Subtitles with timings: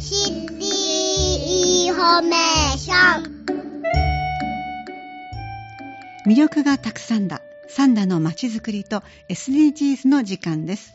[0.00, 3.44] City Information。
[6.24, 7.42] 魅力がたくさんだ。
[7.68, 10.94] 三田のまちづくりと SDGs の時間です。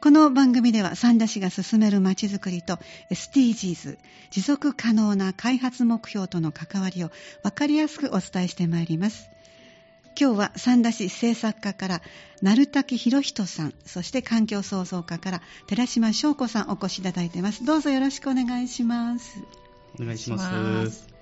[0.00, 2.78] この番組では三田市が進めるまちづくりと
[3.10, 3.98] SDGs
[4.30, 7.10] 持続可能な開発目標との関わりを
[7.42, 9.33] 分かりやすくお伝えしてまいります。
[10.18, 12.02] 今日は三田市政策課から
[12.42, 17.64] 鳴滝博人さんそして環境創造課から寺島翔子さんお越しいただいています。
[17.64, 19.38] どうぞよろしくお願いします。
[20.00, 21.13] お願いします。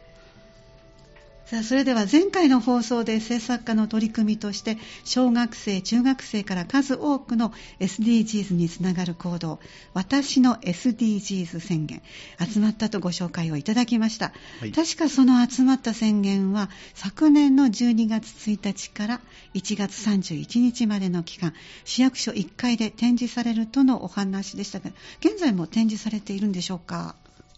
[1.53, 9.61] さあそれでは前回の放送で政策課の取り組みとして小学生中学生から数多くの SDGs につながる行動
[9.93, 12.01] 私の SDGs 宣言
[12.41, 19.21] 集まったとご紹介をいただきました、はい、確かその集まった宣言は昨年の12月1日から
[19.53, 21.53] 1月31日までの期間
[21.85, 27.15] 市役所1階で展示されるとのお話でしたが現在も展示されているんでしょうか？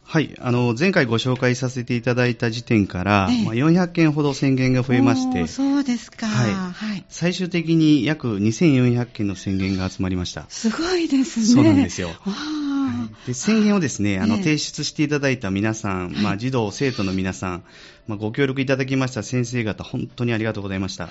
[0.06, 6.52] はい、あの前回ご紹介させていただいた時点から、ええ、まあ、400件ほど宣言が増えまして、そうですか、はい。
[6.52, 10.44] はい、最終的に約2400件の宣言が集まりました。
[10.48, 11.46] すごいですね。
[11.46, 12.08] そうなんですよ。
[12.20, 17.64] はい、で宣言をですね、あの、提出していただいた皆さん、まあ、児童、生徒の皆さん、
[18.06, 21.08] まあ、ご協力いただきました先生方、本当にありがとうございました。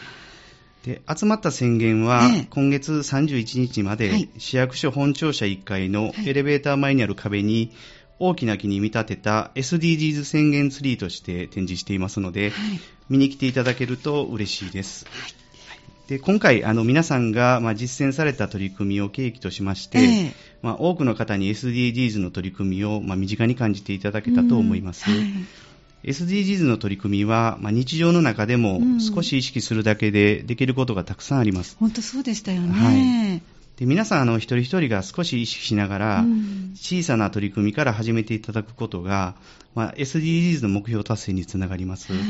[0.85, 7.71] で集まった宣言は、今月31日まで、市役所本庁舎1階のエレベーター前にある壁に、
[8.19, 15.05] 大きな木に見立てた SDGs 宣言ツリーとして展示していますので、はい、見に来ていただけると嬉しいです。
[15.05, 15.43] はい
[16.07, 25.09] で今回、あの皆さんが、まあ、実践された取り組みを契機としまして、えー、まあ、多くの方に SDGs の取り組みを、まあ、身近に感じていただけたと思います。
[25.09, 31.77] はい、SDGs の取り組みは、まあ、日常の中でも少し意識するだけでできることがたくさんあります。
[31.79, 32.73] 本当そうでしたよね。
[32.73, 39.35] はいで皆さんあの一人一人が少し意識しながら、うん、小さな取り組みから始めていただくことが、
[39.73, 42.13] まあ、SDGs の目標達成につながります。
[42.13, 42.21] はい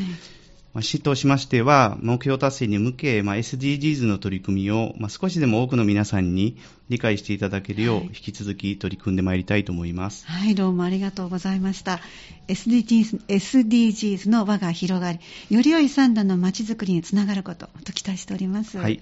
[0.74, 6.58] まあ、市としましては、目標達成に向け、まあ、SDGs の取り組みを、まあ、少しでも多くの皆さんに
[6.90, 10.26] 理解していただけるよう、引き続き取り組んでまいりたいと思います。
[10.26, 12.00] はい、どうもありがとうございました。
[12.48, 15.20] SDGs, SDGs の輪が広がり、
[15.52, 18.80] より良い三段の街づくりにつながること、と期待しております。
[18.80, 19.00] はい。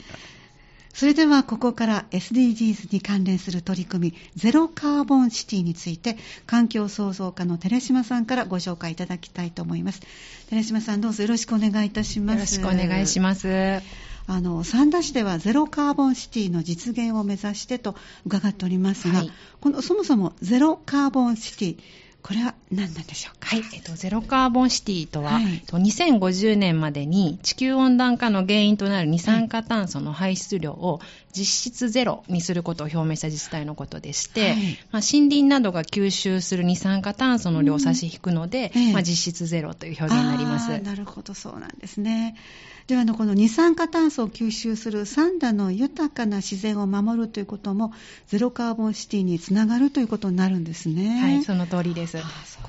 [0.93, 10.01] それではここから SDGs に関連する取り組みゼロカーボンシティについて環境創造課の寺島さんからご紹介いただきたいと思います。
[10.49, 12.35] 寺島さんどうぞよろしくお願いいたします。
[12.35, 13.81] よろしくお願いします。
[14.27, 21.77] あの三田市ではゼロカーボンシティの実現を目指してと伺っておりますが、はい、このそもそもゼロカーボンシティ
[22.23, 30.99] これは何なんでしょうか、はいえっと、ゼロカーボンシティとは、はい、2050年までに地球温暖化の原因となる二酸化炭素の排出量を
[31.33, 40.79] 実質ゼロにすることを表明した自治体のことでして、はい、まあ、森林などが吸収する二酸化炭素の量を差し引くので、うんまあ、実質ゼロという表現になります。
[40.79, 42.35] なるほどそうなんですね。
[42.87, 47.93] ではのこの二酸化炭素を吸収する三田の豊かな自然を守るということも
[48.27, 51.19] ゼロカーボンシティにつながるということになるんですね。
[51.19, 52.17] はいその通りです。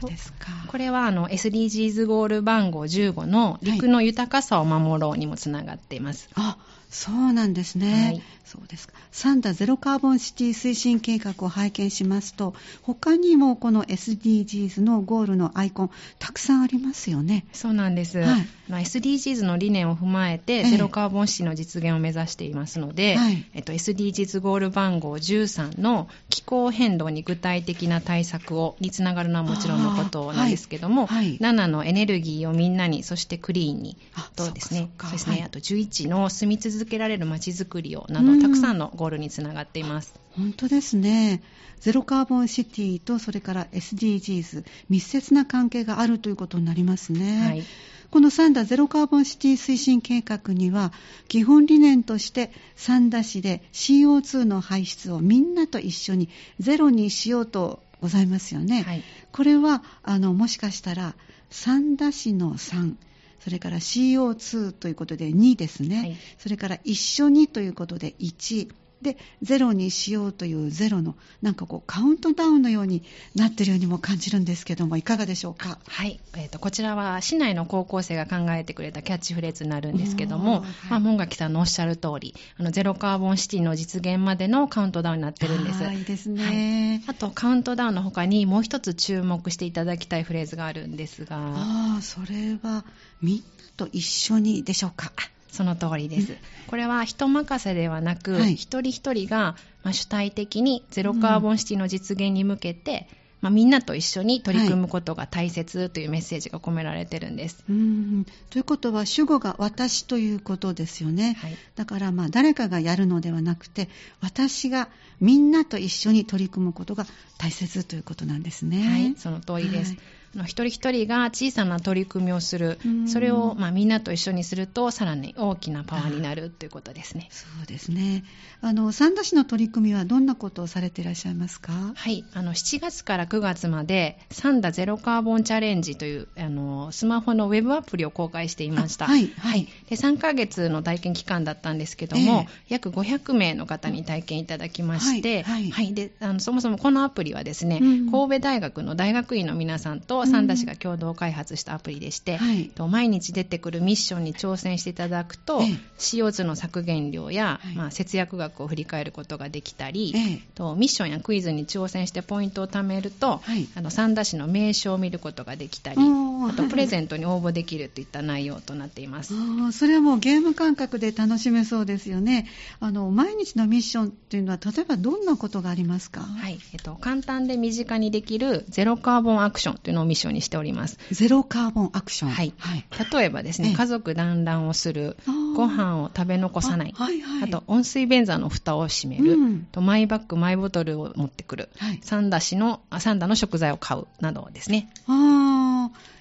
[0.01, 6.29] そうですかこれはあの SDGs ゴール番号15の陸の豊かさを守ろうにもつながっています。
[6.35, 6.59] はい、あ
[6.93, 8.05] そうなんですね。
[8.05, 8.23] はい。
[8.45, 8.93] そうですか。
[9.13, 17.47] サンダゼロカーボンシティ推進計画を拝見しますと、他にもこの SDGs のゴールのアイコン、たくさんありますよね。
[17.55, 18.19] そうなんです。
[18.19, 31.25] はい、まあ、SDGs の理念を踏まえて、ゼロカーボンシティの実現を目指していますので、はい、えっと、SDGs ゴール番号13の気候変動に具体的な対策をにつながるのはもちろんのことなんですけども、はい。
[31.25, 33.97] はい、7のエネルギーをみんなに、そしてクリーンに、
[34.37, 40.15] とですね、そうですね、あと11の住み続けられる街づくりをなど、たくさんのゴールにつながっています。
[40.37, 41.43] 本当ですね。
[41.81, 47.47] ゼロカーボンシティとそれから SDGs、密接な関係があるということになりますね。
[47.47, 47.65] はい
[48.13, 50.93] この三田ゼロカーボンシティ推進計画には
[51.29, 56.29] 基本理念として三田市で CO2 の排出をみんなと一緒に
[56.61, 58.83] ゼロにしようとございますよね。
[58.83, 59.03] はい、
[59.33, 61.15] これはあのもしかしたら
[61.49, 62.97] 三田市の3
[63.43, 68.69] それから CO2 ということで2ですね、はい、それから一緒にということで1
[69.03, 73.03] でゼロにしようというゼロのなんかこうカウントダウンのように
[73.35, 75.79] なっているようにも感じるんですけどもいかがでしょうか？
[75.89, 85.83] はい、えーと、こちらは市内の高校生が考えてくれたキャッチフレーズになるんですけども、はい、まあ、門垣さんのおっしゃる通りあのゼロカーボンシティの実現までのカウントダウンになってるんです。
[85.83, 91.37] はいですね、はい、あとカウントダウンの他にもう一つ注目していただきたいフレーズがあるんですが。
[91.39, 92.85] ああそれは
[93.21, 93.43] みんな
[93.77, 95.13] と一緒にでしょうか？
[95.53, 96.37] その通りです。
[96.67, 99.55] これは人任せではなく、はい、一人一人が、
[99.85, 103.07] まあ、主体的にゼロカーボンシティの実現に向けて、
[103.43, 107.65] まあ、みんなと一緒に取り組むことが大切というメッセージが込められてるんです。
[107.69, 111.37] はい、うんということは主語が私ということですよね。
[111.39, 113.91] はい、だからまあ誰かがやるのではなくて
[114.23, 114.89] 私が
[115.21, 117.05] みんなと一緒に取り組むことが
[117.37, 118.89] 大切ということなんですね。
[118.89, 119.93] はい、その通りです。
[119.93, 127.29] はいの一人一人が小さな取り組みをする、それを、まあ、みんなと一緒にするとさらに大きなパワーになるということですね。
[127.31, 128.25] そうですね。
[128.61, 131.73] あの三田市の取り組みはどんなことをされていらっしゃいますか？
[131.95, 132.25] はい。
[132.33, 139.07] あの7月から9月までサンダゼロカーボンチャレンジというあのスマホのウェブアプリを公開していました。
[139.07, 145.71] はい、はい、で3ヶ月の体験期間だったんですけども、えー、約500名の方に体験いただきまして、はい、はい。
[145.73, 166.01] はい、であのそもそもこのアプリはですね、うん、神戸大学の大学院の皆さんと三田市が共同同開発したアプリでして、はい、毎日出てくるミッションに挑戦していただくと、ええ、CO2 の削減量や、はい、まあ、節約額を振り返ることができたり、え、とミッションやクイズに挑戦してポイントを貯めると、はい、あの三田市の名称を見ることができたり
[166.49, 169.35] あとプレゼントに応募できるといった内容となっています。
[169.73, 172.47] それはもうゲーム感覚で楽しめそうですよね。
[172.81, 180.99] あの毎日のミッションっていうのは例えばどんなことがありますか、はいえっと、簡単で身近にできるゼロカーボンアクションというのをミッションにしております。
[181.11, 182.31] ゼロカーボンアクション。
[182.31, 182.53] はい。
[182.59, 185.17] はい、例えばですね、家族団らんをする、
[185.55, 194.89] ご飯を食べ残さない、あ,、はいはい、あと温水便座の蓋を閉める、うん、とマイバッグ、マイボトルを持ってくる、はい、三田市の、三田の食材を買うなどですね。
[195.07, 195.52] あ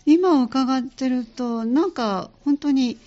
[0.06, 2.98] 今伺ってると、なんか本当に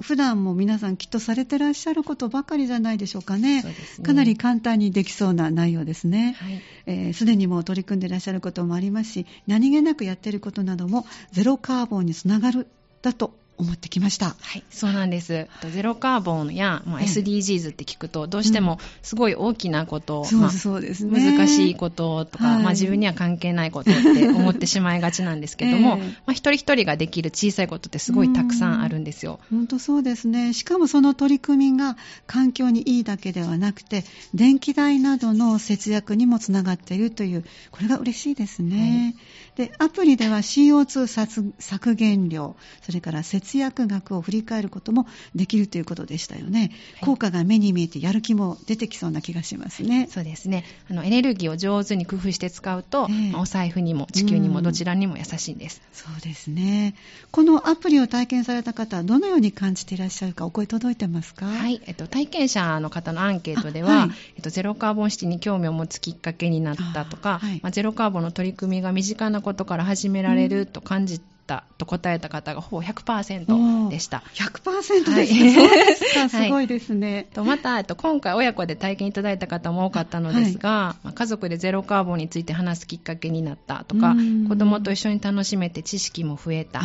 [0.00, 3.62] 普段も皆さんきっとされてらっしゃることばかりじゃないでしょうかね。
[3.62, 6.34] ねかなり簡単にできそうな内容ですね。
[6.36, 12.66] す、はい、えー、で、にも取り組んでらっしゃることもありますし、何気なくやってることなどもゼロカーボンにつながる
[13.02, 14.26] だと思ってきました。
[14.26, 15.46] はい、そうなんです。
[15.72, 21.36] ゼロカーボンや、まあ、SDGs って聞くと、どうしてもすごい大きなこと、うんまあ、そうですね。
[21.36, 29.38] 難しいこととか、はい、まあ、自分には関係ないことって思ってしまいがちなんですけども、 えー、まあ、一人一人ができる小さいことってすごいたくさんあるんですよ。
[29.50, 30.52] 本当そうですね。
[30.52, 31.96] しかもその取り組みが
[32.26, 34.04] 環境にいいだけではなくて、
[34.34, 39.14] 電気代などの節約にもつながっているという、これが嬉しいですね。
[39.56, 50.08] はい、で、アプリでは CO2 削減量、それから節節約額を振り返ることもできるということでしたよね、はい、効果が目に見えてやる気も出てきそうな気がしますね。
[50.10, 50.64] そうですね。
[50.90, 56.94] あのエネルギーを上手に工夫して使うと、えーまあ、お財布にも地球にもどちらにも優しいんです、そうですね。
[57.30, 61.46] このアプリを体験された方はどのように感じていらっしゃるかお声届いてますか？
[61.46, 74.22] はい、えっと、体験者の方のアンケートでは、はい、えっと、ゼロカーボンシティに興味を持つきっかけになったとか、はい、まあ、ゼロカーボンの取り組みが身近なことから始められると感じったと答えた方がほぼ100%でした。
[74.34, 75.42] 100%ですね。
[75.42, 77.14] はい、そうですか、すごいですね。
[77.14, 84.16] はい、とまた、と今回親子で体験いただいた方も多かったのですが、はい、まあ、家族でゼロカーボンについて話すきっかけになったとか、
[84.48, 86.82] 子供と一緒に楽しめて知識も増えた、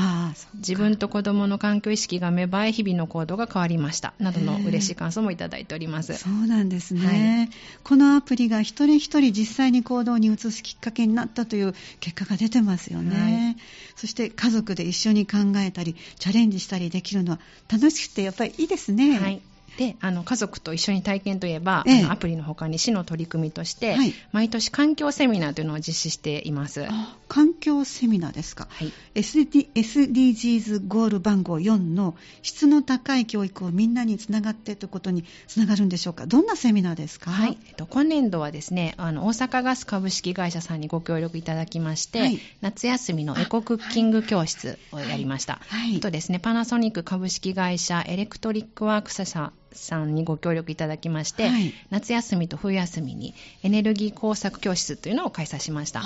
[0.56, 6.14] 自分と子供の環境意識が芽生え、日々の行動が変わりました、などの嬉しい感想もいただいております。
[6.16, 7.50] そうなんですね。
[7.84, 13.58] このアプリが一人一人実際に行動に移すきっかけになったという結果が出てますよね。
[13.96, 17.40] そして家家族で一緒に考えたりチャレンジしたりできるのは
[17.72, 19.20] 楽しくてやっぱりいいですね。
[19.20, 19.42] はい
[19.78, 26.86] であの家族と一緒に体験といえば、ええ、アプリの他に市の取り組みとして、はい、毎年環境セミナーというのを実施しています。
[27.28, 36.26] 環境セミナーですか、はい、SD SDGs ゴール番号4の質の高い教育をみんなにつながってということにつながるんでしょうか。
[36.26, 37.58] どんなセミナーですか、はい。
[37.68, 53.34] えっと、今年度はですねあの大阪ガス株式会社さんにご協力いただきまして、はい、夏休みのエコクッキング教室をやりました、はい、あとですねパナソニック株式会社エレクトリックワークス社さんにご協力いただきまして、はい、夏休みと冬休みに
[53.64, 56.04] エネルギー工作教室というのを開催しました。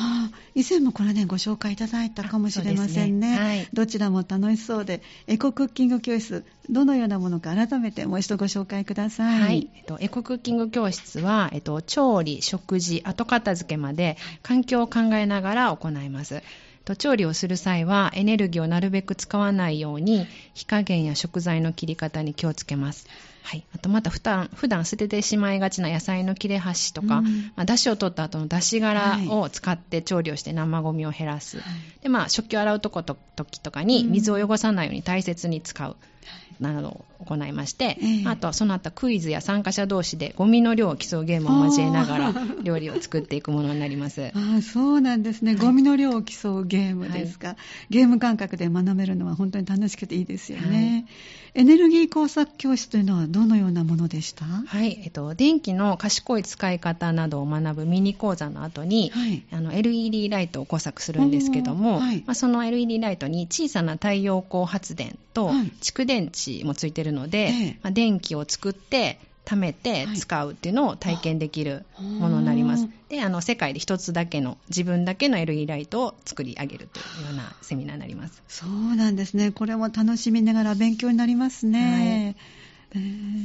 [0.56, 3.40] 以前もこれねご紹介いただいたかもしれませんね、ね。
[3.40, 9.70] はい、どちらも楽しそうでエコクッキング教室どのようなものか改めてもう一度ご紹介ください、はい。
[9.76, 16.42] えっと、エコクッキング教室は、えっと、調理食事後片付けまで環境を考えながら行います
[16.86, 23.08] と調理をする際はエネルギーをなるべく使わないように火加減や食材の切り方に気をつけます。
[23.44, 35.98] はい、あとまた普段普段捨ててしまいがちな野菜の切れ端とか、うん、まあ、出汁を取った後の出し殻を使って調理をして生ゴミを減らす、はい、でまあ、食器を洗うとこと時とかに水を汚さないように大切に使う、
[36.60, 44.32] などを行いまして、えー、あとはその後クイズや参加者同士でゴミの量を競うゲームを交えながら料理を作っていくものになります。
[44.34, 47.58] あそうなんですね、ゴミの量を競うゲームですか、はい、
[47.90, 51.06] ゲーム感覚で学べるのは本当に楽しくていいですよね、
[51.56, 54.44] エネルギー工作教室というのはどのようなものでした？
[54.44, 71.86] はい、えっと、電気の賢い使い方などを学ぶミニ講座の後に、はい、あの LED ライトを工作するんですけども、はい、まあ、その LED ライトに小さな太陽光発電と蓄電池もついてるので、はい、まあ、電気を作って貯めて使うっていうのを体験できる
[72.20, 72.88] ものになります。
[73.10, 78.42] で、あの、世界で一つだけの、自分だけの LED ライトを作り上げるというようなセミナーになります。
[78.48, 79.52] そうなんですね。
[79.52, 82.36] これも楽しみながら勉強になりますね。
[82.36, 82.63] はい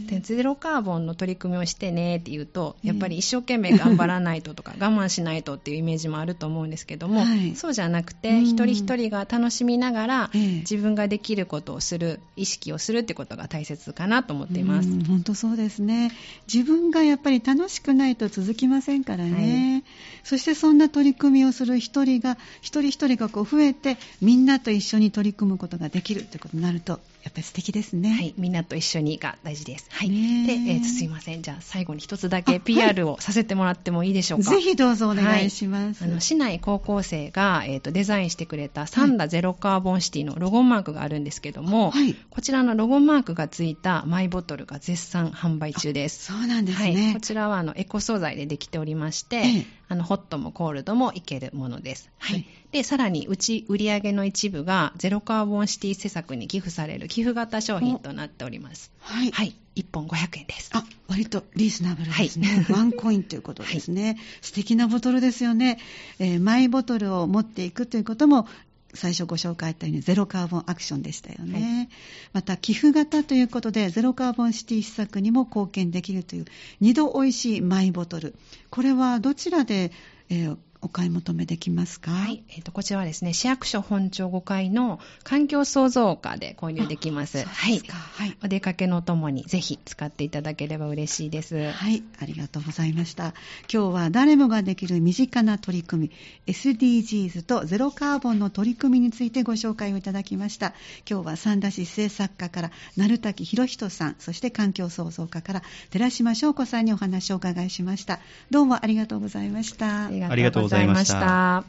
[0.07, 14.89] でゼロカーボンの取り組みをしてねって言うとやっぱり一生懸命頑張らないととか 我慢しないとっていうイメージもあると思うんですけども、はい、そうじゃなくて、一人一人が楽しみながら、自分ができることをする意識をするってことが大切かなと思っています。
[15.07, 16.13] 本当そうですね。
[16.53, 19.85] 自分がやっぱり楽しくないと続きませんからね、はい、
[20.25, 28.11] そしてそんな取り組みをする一人が一人一人がこう増えてみんなと一緒に取り組むことができるということになるとやっぱり素敵ですね。
[28.11, 29.87] はい、みんなと一緒にが大事です。
[29.91, 30.09] はい。
[30.09, 31.43] で、えー、すいません。
[31.43, 34.51] じゃあ最後に一つだけ PR をさせてもらってもいいでしょうか？
[34.51, 36.03] ぜひどうぞお願いします。
[36.03, 46.27] はい、あの市内高校生が、えーと、デザインしてくれたサンダゼロカーボンシティのロゴマークがあるんですけども、はい、こちらのロゴマークがついたマイボトルが絶賛販売中です。
[46.33, 47.05] そうなんですね。
[47.05, 52.11] はい、こちらはあのエコ素材でできておりまして、ええ、あのホットもコールドもいけるものです。
[52.19, 52.45] はい。
[52.73, 58.93] で、さらにうち売上の一部がゼロカーボンシティ施策に寄付される寄付型商品となっております。
[59.01, 59.31] はい。
[59.31, 59.55] はい。
[59.77, 60.71] 1本500円です。
[60.75, 62.49] あ、割とリーズナブルですね。
[62.49, 64.05] はい、 ワンコインということですね。
[64.05, 65.79] はい、素敵なボトルですよね、
[66.19, 68.47] えー、マイボトルを持っていくということも
[68.95, 71.89] 最初ご紹介あったようにゼロカーボンアクションでしたよね、はい、
[72.33, 76.47] また寄付型ということでゼロカーボンシティ施策にも貢献できるという
[76.81, 78.35] 2度おいしいマイボトル
[78.71, 79.93] これはどちらで、
[80.31, 82.11] えー、お買い求めできますか？
[82.11, 87.45] はい、えーと、こちらはですね市役所本庁5階の環境創造課で購入できます。
[87.45, 91.71] はい、はい、お出かけのともにぜひ使っていただければ嬉しいです。
[91.71, 92.03] はい。
[92.21, 93.35] ありがとうございました。
[93.73, 96.11] 今日は誰もができる身近な取り組
[96.47, 100.75] み SDGs とゼロカーボンの取り組みについてご紹介をいただきました。
[101.09, 108.21] 今日は三田市政策課から鳴滝博人さんそして環境創造課から寺島翔子さんにお話をお伺いしました。
[108.51, 110.07] どうもありがとうございました。
[110.07, 111.65] ありがとうございました。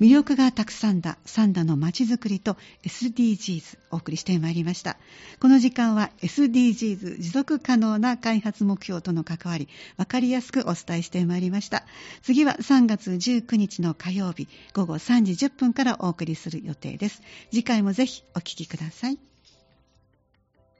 [0.00, 4.96] 魅力がたくさんだ三田のまちづくりと SDGs お送りしてまいりました。
[5.40, 11.84] この時間は SDGs 持続可能な開発目標との関わり分かりやすくお伝えしてまいりました。
[12.22, 17.20] 次は3月19日の火曜日午後3時10分からお送りする予定です。
[17.50, 19.29] 次回もぜひお聴きください。